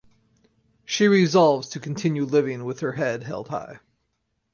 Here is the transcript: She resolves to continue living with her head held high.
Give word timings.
She 0.83 1.07
resolves 1.07 1.69
to 1.69 1.79
continue 1.79 2.25
living 2.25 2.65
with 2.65 2.79
her 2.79 2.93
head 2.93 3.21
held 3.21 3.49
high. 3.49 3.81